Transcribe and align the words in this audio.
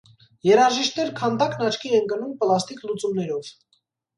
«Երաժիշտներ» 0.49 1.11
քանդակն 1.19 1.61
աչքի 1.67 1.93
է 1.97 1.99
ընկնում 2.05 2.35
պլաստիկ 2.41 2.83
լուծումներով։ 2.89 3.53